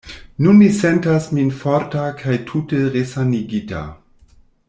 [0.43, 3.87] Nun mi sentas min forta kaj tute resanigita.